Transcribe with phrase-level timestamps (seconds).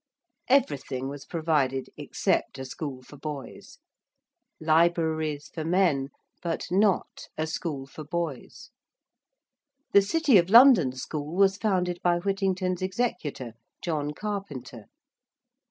[0.49, 3.77] Everything was provided except a school for boys.
[4.59, 6.09] Libraries for men;
[6.41, 8.71] but not a school for boys.
[9.91, 13.53] The City of London School was founded by Whittington's executor,
[13.83, 14.85] John Carpenter.